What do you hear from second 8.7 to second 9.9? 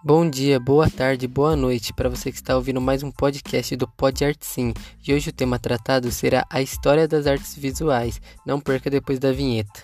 depois da vinheta.